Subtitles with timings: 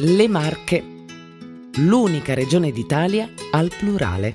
[0.00, 0.84] le Marche,
[1.78, 4.32] l'unica regione d'Italia al plurale.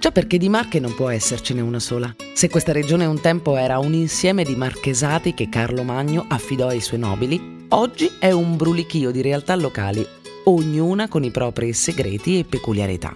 [0.00, 2.12] Già perché di Marche non può essercene una sola.
[2.34, 6.80] Se questa regione un tempo era un insieme di marchesati che Carlo Magno affidò ai
[6.80, 10.04] suoi nobili, oggi è un brulichio di realtà locali,
[10.44, 13.14] ognuna con i propri segreti e peculiarità.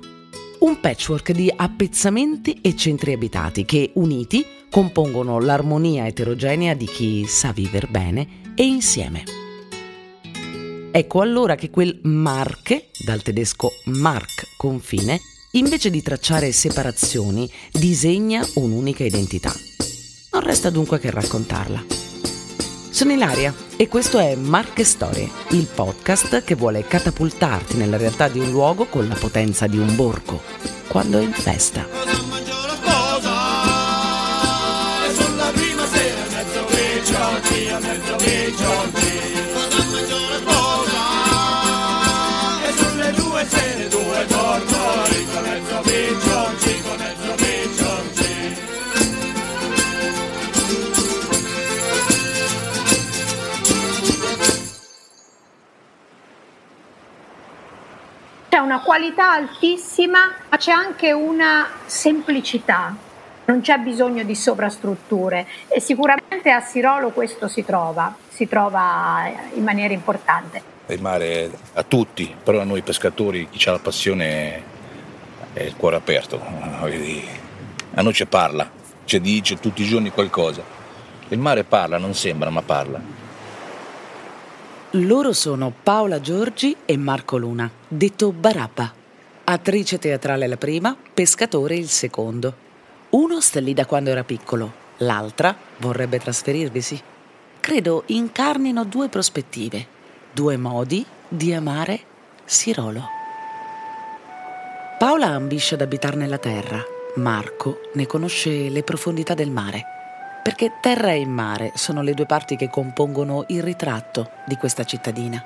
[0.61, 7.51] Un patchwork di appezzamenti e centri abitati che, uniti, compongono l'armonia eterogenea di chi sa
[7.51, 9.46] vivere bene e insieme.
[10.91, 15.21] Ecco allora che quel Marche, dal tedesco Mark confine,
[15.53, 19.53] invece di tracciare separazioni, disegna un'unica identità.
[20.33, 21.85] Non resta dunque che raccontarla.
[22.91, 28.39] Sono Ilaria e questo è Marche Storie, il podcast che vuole catapultarti nella realtà di
[28.39, 30.41] un luogo con la potenza di un borgo,
[30.89, 31.87] quando è in festa.
[58.61, 62.95] Una qualità altissima, ma c'è anche una semplicità.
[63.45, 69.63] Non c'è bisogno di sovrastrutture e sicuramente a Sirolo questo si trova, si trova in
[69.63, 70.61] maniera importante.
[70.87, 74.63] Il mare a tutti, però a noi pescatori chi ha la passione
[75.53, 76.41] è il cuore aperto.
[76.43, 78.69] A noi ci parla,
[79.05, 80.63] ci dice tutti i giorni qualcosa.
[81.29, 83.01] Il mare parla, non sembra, ma parla.
[85.05, 88.91] Loro sono Paola Giorgi e Marco Luna, detto Barabba.
[89.45, 92.55] Attrice teatrale la prima, pescatore il secondo.
[93.11, 96.99] Uno sta lì da quando era piccolo, l'altra vorrebbe trasferirvisi.
[97.61, 99.87] Credo incarnino due prospettive,
[100.33, 102.01] due modi di amare
[102.47, 103.05] Sirolo.
[104.99, 106.83] Paola ambisce ad abitare nella terra,
[107.17, 109.85] Marco ne conosce le profondità del mare
[110.47, 115.43] perché terra e mare sono le due parti che compongono il ritratto di questa cittadina.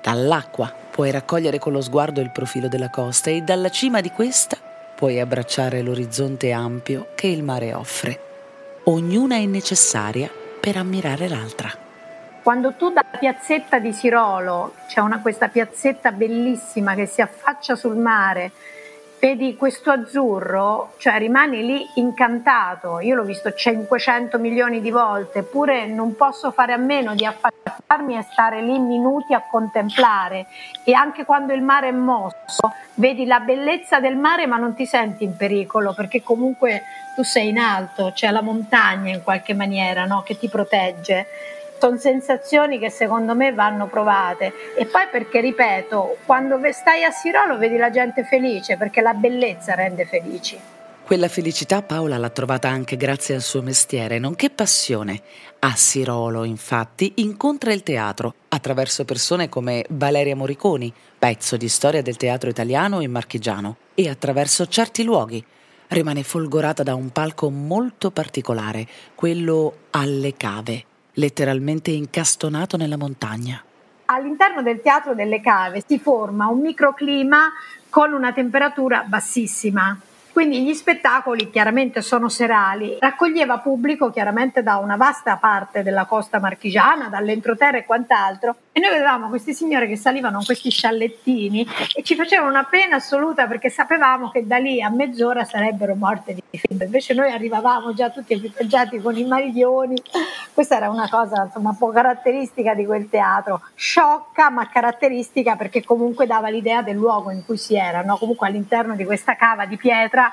[0.00, 4.56] Dall'acqua puoi raccogliere con lo sguardo il profilo della costa e dalla cima di questa
[4.94, 8.20] puoi abbracciare l'orizzonte ampio che il mare offre.
[8.84, 10.30] Ognuna è necessaria
[10.60, 11.68] per ammirare l'altra.
[12.40, 17.96] Quando tu dalla piazzetta di Sirolo, c'è una, questa piazzetta bellissima che si affaccia sul
[17.96, 18.52] mare,
[19.20, 23.00] vedi questo azzurro, cioè rimani lì incantato.
[23.00, 28.16] Io l'ho visto 500 milioni di volte, eppure non posso fare a meno di affacciarmi
[28.16, 30.46] e stare lì minuti a contemplare.
[30.84, 34.86] E anche quando il mare è mosso, vedi la bellezza del mare, ma non ti
[34.86, 36.82] senti in pericolo perché comunque
[37.14, 40.22] tu sei in alto, c'è la montagna in qualche maniera no?
[40.22, 41.26] che ti protegge
[41.80, 47.56] sono sensazioni che secondo me vanno provate e poi perché ripeto quando stai a Sirolo
[47.56, 50.58] vedi la gente felice perché la bellezza rende felici
[51.10, 55.20] quella felicità Paola l'ha trovata anche grazie al suo mestiere, nonché passione.
[55.58, 62.16] A Sirolo, infatti, incontra il teatro attraverso persone come Valeria Moriconi, pezzo di storia del
[62.16, 65.44] teatro italiano e marchigiano, e attraverso certi luoghi.
[65.88, 68.86] Rimane folgorata da un palco molto particolare,
[69.16, 70.84] quello alle cave
[71.14, 73.62] letteralmente incastonato nella montagna.
[74.06, 77.52] All'interno del teatro delle cave si forma un microclima
[77.88, 79.98] con una temperatura bassissima
[80.32, 86.38] quindi gli spettacoli chiaramente sono serali, raccoglieva pubblico chiaramente da una vasta parte della costa
[86.38, 92.02] marchigiana, dall'entroterra e quant'altro, e noi vedevamo questi signori che salivano con questi sciallettini e
[92.02, 96.58] ci facevano una pena assoluta perché sapevamo che da lì a mezz'ora sarebbero morte di
[96.58, 100.00] freddo, invece noi arrivavamo già tutti equipaggiati con i maglioni,
[100.54, 105.82] questa era una cosa insomma un po' caratteristica di quel teatro, sciocca ma caratteristica perché
[105.82, 108.16] comunque dava l'idea del luogo in cui si era, no?
[108.16, 110.29] comunque all'interno di questa cava di pietra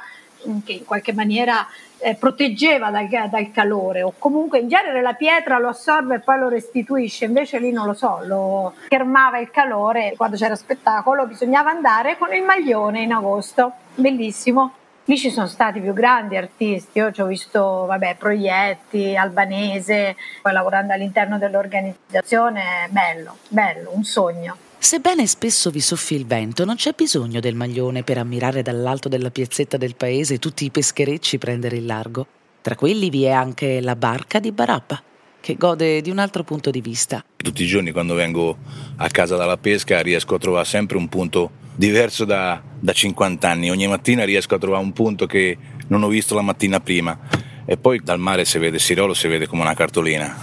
[0.64, 1.68] che in qualche maniera
[2.00, 6.40] eh, proteggeva dal, dal, calore o comunque in genere la pietra lo assorbe e poi
[6.40, 11.70] lo restituisce, invece lì non lo so, lo fermava il calore, quando c'era spettacolo bisognava
[11.70, 14.74] andare con il maglione in agosto, bellissimo.
[15.06, 20.52] Lì ci sono stati più grandi artisti, io ci ho visto vabbè, Proietti, Albanese, poi
[20.52, 24.67] lavorando all'interno dell'organizzazione, bello, bello, un sogno.
[24.80, 29.32] Sebbene spesso vi soffi il vento, non c'è bisogno del maglione per ammirare dall'alto della
[29.32, 32.26] piazzetta del paese tutti i pescherecci prendere il largo.
[32.62, 35.02] Tra quelli vi è anche la barca di Barabba,
[35.42, 37.24] che gode di un altro punto di vista.
[37.36, 38.58] Tutti i giorni quando vengo
[38.98, 43.70] a casa dalla pesca riesco a trovare sempre un punto diverso da, da 50 anni.
[43.70, 45.58] Ogni mattina riesco a trovare un punto che
[45.88, 47.18] non ho visto la mattina prima.
[47.66, 50.34] E poi dal mare si vede Sirolo, si vede come una cartolina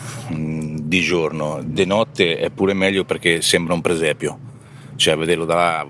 [0.95, 4.39] di giorno, di notte è pure meglio perché sembra un presepio.
[4.97, 5.87] cioè vederlo da là,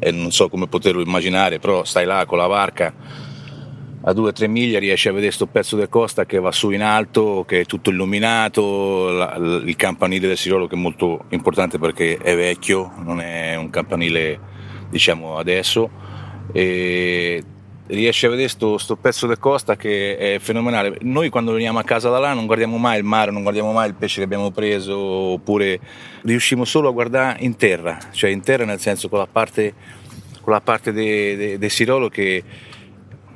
[0.00, 2.92] e non so come poterlo immaginare, però stai là con la barca
[4.02, 7.44] a 2-3 miglia riesci a vedere questo pezzo del costa che va su in alto,
[7.46, 12.34] che è tutto illuminato, la, il campanile del Sirolo che è molto importante perché è
[12.34, 14.40] vecchio, non è un campanile
[14.88, 15.90] diciamo adesso,
[16.52, 17.44] e
[17.90, 20.98] riesci a vedere questo pezzo del costa che è fenomenale.
[21.02, 23.88] Noi quando veniamo a casa da là non guardiamo mai il mare, non guardiamo mai
[23.88, 25.80] il pesce che abbiamo preso, oppure
[26.22, 29.74] riusciamo solo a guardare in terra, cioè in terra nel senso con la parte,
[30.40, 32.42] con la parte del de, de Sirolo che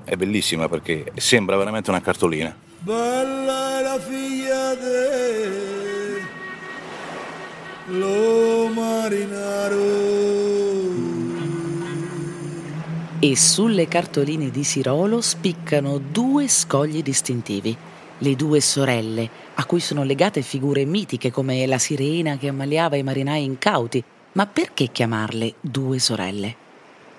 [0.05, 2.55] è bellissima perché sembra veramente una cartolina.
[2.81, 6.23] Bella la figlia de
[7.87, 10.24] lo marinaro.
[13.25, 17.75] E sulle cartoline di Sirolo spiccano due scogli distintivi,
[18.19, 23.03] le due sorelle, a cui sono legate figure mitiche come la sirena che ammaliava i
[23.03, 24.05] marinai incauti.
[24.33, 26.55] Ma perché chiamarle due sorelle?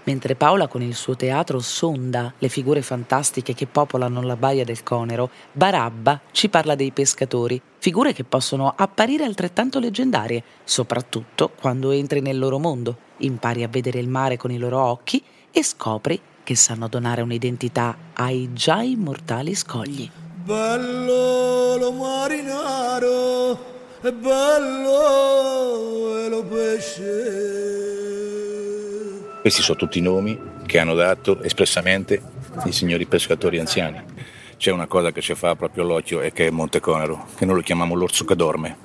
[0.04, 4.84] Mentre Paola con il suo teatro sonda le figure fantastiche che popolano la baia del
[4.84, 12.22] Conero, Barabba ci parla dei pescatori, figure che possono apparire altrettanto leggendarie, soprattutto quando entri
[12.22, 15.24] nel loro mondo, impari a vedere il mare con i loro occhi
[15.58, 20.12] e scopri che sanno donare un'identità ai già immortali scogli.
[20.44, 23.54] Bello lo marinaro,
[24.02, 24.98] è bello
[26.18, 27.54] e lo pesce.
[29.40, 32.22] Questi sono tutti i nomi che hanno dato espressamente
[32.66, 34.04] i signori pescatori anziani.
[34.58, 37.56] C'è una cosa che ci fa proprio l'occhio e che è Monte Conero, che noi
[37.56, 38.76] lo chiamiamo l'orso che dorme,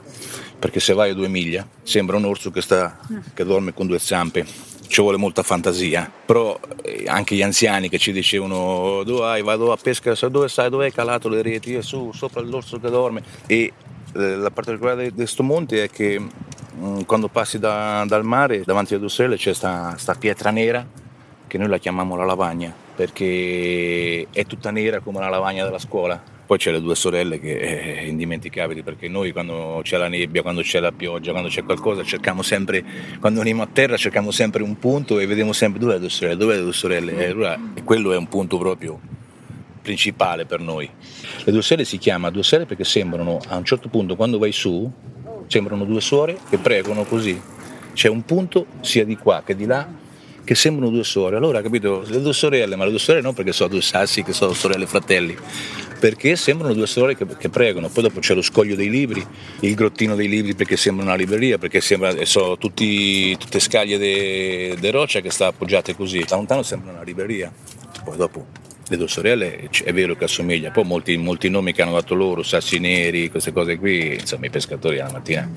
[0.57, 2.97] perché se vai a due miglia sembra un orso che, sta,
[3.35, 4.47] che dorme con due zampe,
[4.91, 9.73] ci vuole molta fantasia, però eh, anche gli anziani che ci dicevano dove vai, vado
[9.73, 13.23] a pesca, dove sai, dove hai calato le reti, è su, sopra l'orso che dorme.
[13.47, 13.73] E
[14.13, 16.21] eh, la particolarità di questo monte è che
[16.81, 20.87] Mm, quando passi da, dal mare davanti ad Usselle c'è questa pietra nera
[21.47, 26.39] che noi la chiamiamo la lavagna perché è tutta nera come la lavagna della scuola.
[26.51, 30.63] Poi c'è le due sorelle che è indimenticabili perché noi quando c'è la nebbia, quando
[30.63, 32.85] c'è la pioggia, quando c'è qualcosa cerchiamo sempre,
[33.21, 36.37] quando andiamo a terra cerchiamo sempre un punto e vediamo sempre dove le due sorelle,
[36.37, 38.99] dove le due sorelle e, allora, quello è un punto proprio
[39.81, 40.91] principale per noi.
[41.45, 44.51] Le due sorelle si chiama due sorelle perché sembrano a un certo punto quando vai
[44.51, 44.91] su
[45.47, 47.41] sembrano due suore che pregano così.
[47.93, 49.87] C'è un punto sia di qua che di là
[50.51, 51.37] che sembrano due suore.
[51.37, 54.33] Allora, capito, le due sorelle, ma le due sorelle non perché sono due sassi, che
[54.33, 55.37] sono sorelle e fratelli,
[56.01, 57.89] perché sembrano due sorelle che, che, pregano.
[57.89, 59.25] Poi dopo c'è lo scoglio dei libri,
[59.61, 64.91] il grottino dei libri perché sembra una libreria, perché sembra, sono tutti, tutte scaglie di
[64.91, 66.25] roccia che sta appoggiate così.
[66.27, 67.53] Da lontano sembra una libreria.
[68.03, 68.45] Poi dopo
[68.89, 72.43] le due sorelle è vero che assomiglia, poi molti, molti nomi che hanno dato loro,
[72.43, 75.49] sassi neri, queste cose qui, insomma i pescatori alla mattina,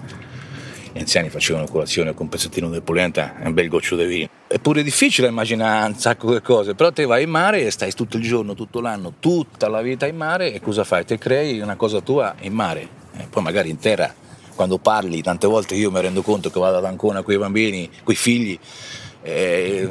[0.93, 4.29] gli anziani facevano colazione con un pezzettino di polenta e un bel goccio di vino.
[4.45, 7.91] È pure difficile immaginare un sacco di cose, però te vai in mare e stai
[7.93, 11.03] tutto il giorno, tutto l'anno, tutta la vita in mare e cosa fai?
[11.03, 12.87] Te crei una cosa tua in mare,
[13.17, 14.13] e poi magari in terra
[14.53, 17.89] quando parli, tante volte io mi rendo conto che vado ad Ancona con i bambini,
[18.03, 18.59] con i figli,
[19.23, 19.89] e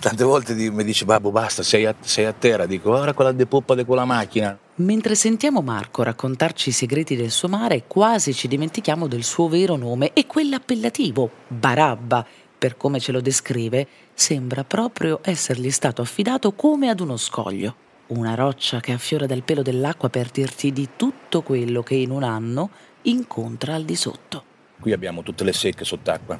[0.00, 3.44] tante volte mi dice babbo basta sei a, sei a terra dico ora quella de
[3.44, 8.48] poppa di quella macchina mentre sentiamo Marco raccontarci i segreti del suo mare quasi ci
[8.48, 12.26] dimentichiamo del suo vero nome e quell'appellativo Barabba.
[12.58, 17.74] Per come ce lo descrive sembra proprio essergli stato affidato come ad uno scoglio.
[18.08, 22.22] Una roccia che affiora dal pelo dell'acqua per dirti di tutto quello che in un
[22.22, 22.70] anno
[23.02, 24.44] incontra al di sotto.
[24.78, 26.38] Qui abbiamo tutte le secche sott'acqua.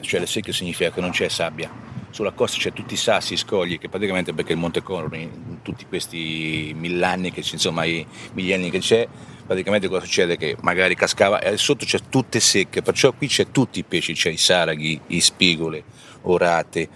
[0.00, 1.70] Cioè le secche significa che non c'è sabbia.
[2.10, 5.86] Sulla costa c'è tutti i sassi, scogli, che praticamente perché il Monte Conro in tutti
[5.86, 9.06] questi millenni, che, insomma i millenni che c'è,
[9.46, 10.36] praticamente cosa succede?
[10.36, 14.30] Che magari cascava e sotto c'è tutte secche, perciò qui c'è tutti i pesci, c'è
[14.30, 15.82] i saraghi, i spigole,
[16.22, 16.88] orate,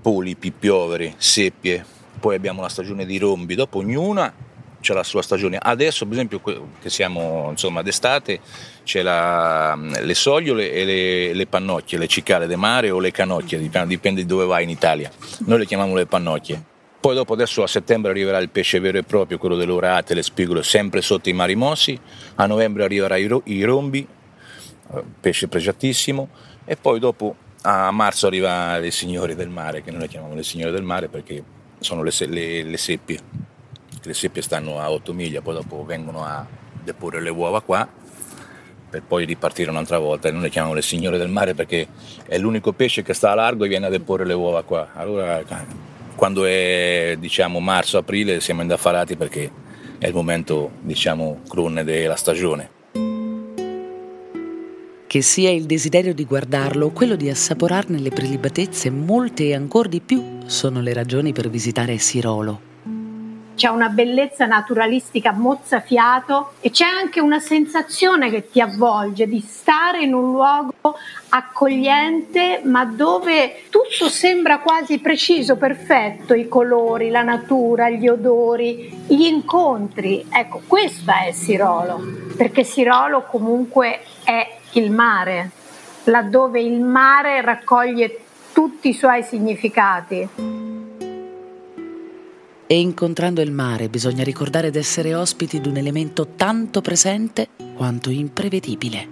[0.00, 1.84] polipi, piovere, seppie,
[2.18, 4.32] poi abbiamo la stagione dei rombi, dopo ognuna
[4.82, 5.58] c'è la sua stagione.
[5.60, 6.40] Adesso, per esempio,
[6.80, 8.40] che siamo insomma d'estate,
[8.84, 13.58] c'è la, le sogliole e le, le, pannocchie, le cicale de mare o le canocchie,
[13.58, 15.10] dipende di dove vai in Italia.
[15.46, 16.64] Noi le chiamiamo le pannocchie.
[17.02, 20.22] Poi dopo adesso a settembre arriverà il pesce vero e proprio, quello delle orate, le
[20.22, 21.98] spigole, sempre sotto i mari mossi,
[22.36, 26.28] a novembre arriverà i, rombi, eh, pesce pregiatissimo,
[26.64, 30.44] e poi dopo a marzo arriva le signore del mare, che noi le chiamiamo le
[30.44, 31.42] signore del mare perché
[31.80, 33.18] sono le, le, le seppie
[34.04, 36.46] le seppie stanno a 8 miglia, poi dopo vengono a
[36.84, 37.88] deporre le uova qua
[38.90, 40.28] per poi ripartire un'altra volta.
[40.28, 41.88] E noi le chiamiamo le signore del mare perché
[42.26, 44.90] è l'unico pesce che sta a largo e viene a deporre le uova qua.
[44.94, 45.42] Allora
[46.22, 49.50] quando è diciamo marzo-aprile siamo indaffarati perché
[49.98, 52.70] è il momento diciamo crune della stagione.
[55.08, 59.88] Che sia il desiderio di guardarlo o quello di assaporarne le prelibatezze, molte e ancora
[59.88, 62.71] di più sono le ragioni per visitare Sirolo
[63.54, 70.02] c'è una bellezza naturalistica mozzafiato e c'è anche una sensazione che ti avvolge di stare
[70.02, 70.96] in un luogo
[71.28, 79.26] accogliente ma dove tutto sembra quasi preciso, perfetto, i colori, la natura, gli odori, gli
[79.26, 80.26] incontri.
[80.30, 82.00] Ecco, questa è Sirolo,
[82.36, 85.50] perché Sirolo comunque è il mare,
[86.04, 88.18] laddove il mare raccoglie
[88.52, 90.51] tutti i suoi significati
[92.72, 99.08] e incontrando il mare bisogna ricordare d'essere ospiti di un elemento tanto presente quanto imprevedibile.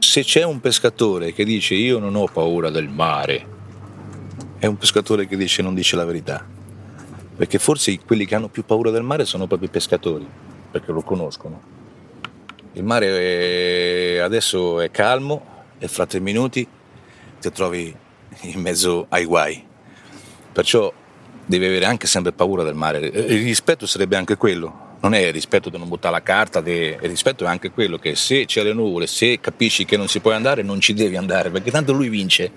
[0.00, 3.46] Se c'è un pescatore che dice io non ho paura del mare,
[4.58, 6.44] è un pescatore che dice non dice la verità.
[7.36, 10.26] Perché forse quelli che hanno più paura del mare sono proprio i pescatori,
[10.68, 11.62] perché lo conoscono.
[12.72, 16.66] Il mare adesso è calmo e fra tre minuti
[17.40, 17.94] ti trovi
[18.40, 19.64] in mezzo ai guai.
[20.52, 20.92] Perciò
[21.46, 22.98] devi avere anche sempre paura del mare.
[22.98, 24.84] Il rispetto sarebbe anche quello.
[25.00, 28.16] Non è il rispetto di non buttare la carta, il rispetto è anche quello che
[28.16, 31.50] se c'è le nuvole, se capisci che non si può andare, non ci devi andare,
[31.50, 32.50] perché tanto lui vince.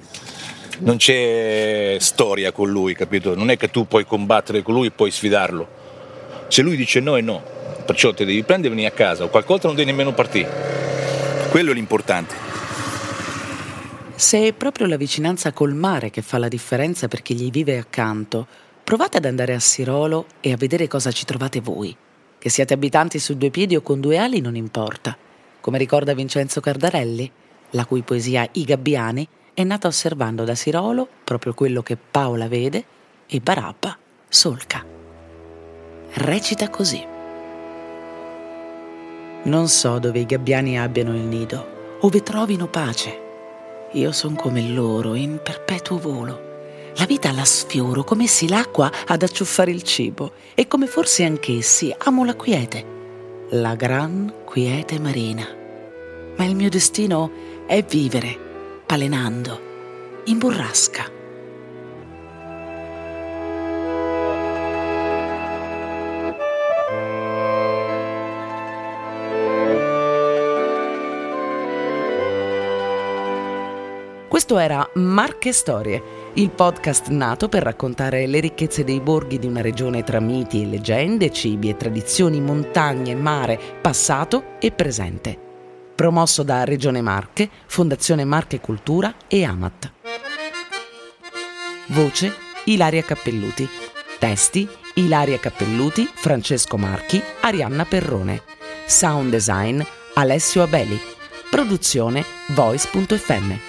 [0.80, 3.36] Non c'è storia con lui, capito?
[3.36, 5.68] Non è che tu puoi combattere con lui e puoi sfidarlo.
[6.48, 7.44] Se lui dice no è no,
[7.86, 10.50] perciò ti devi prendere e venire a casa, o qualcosa non devi nemmeno partire.
[11.50, 12.48] Quello è l'importante.
[14.16, 17.78] Se è proprio la vicinanza col mare che fa la differenza per chi gli vive
[17.78, 18.48] accanto,
[18.90, 21.96] Provate ad andare a Sirolo e a vedere cosa ci trovate voi.
[22.40, 25.16] Che siate abitanti su due piedi o con due ali non importa.
[25.62, 27.32] Come ricorda Vincenzo Cardarelli,
[27.70, 32.84] la cui poesia I Gabbiani è nata osservando da Sirolo proprio quello che Paola vede
[33.28, 33.96] e Barabba
[34.28, 34.84] solca.
[36.14, 37.06] Recita così.
[39.44, 43.20] Non so dove i gabbiani abbiano il nido, ove trovino pace.
[43.92, 46.48] Io son come loro in perpetuo volo
[47.00, 51.96] la vita la sfioro come se l'acqua ad acciuffare il cibo e come forse anch'essi
[51.98, 52.86] amo la quiete,
[53.52, 55.48] la gran quiete marina.
[56.36, 57.32] Ma il mio destino
[57.66, 58.38] è vivere,
[58.86, 59.62] palenando,
[60.26, 61.19] in burrasca.
[74.40, 76.02] Questo era Marche Storie
[76.36, 80.66] il podcast nato per raccontare le ricchezze dei borghi di una regione tra miti e
[80.66, 85.38] leggende, cibi e tradizioni, montagne, mare, passato e presente.
[85.94, 89.92] Promosso da Regione Marche, Fondazione Marche Cultura e Amat.
[91.88, 93.68] Voce Ilaria Cappelluti.
[94.20, 98.42] Testi Ilaria Cappelluti, Francesco Marchi, Arianna Perrone.
[98.86, 99.82] Sound design
[100.14, 100.98] Alessio Abeli.
[101.50, 103.69] Produzione Voice.fm.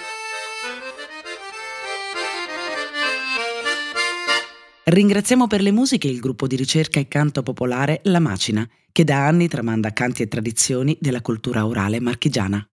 [4.83, 9.27] Ringraziamo per le musiche il gruppo di ricerca e canto popolare La Macina, che da
[9.27, 12.67] anni tramanda canti e tradizioni della cultura orale marchigiana.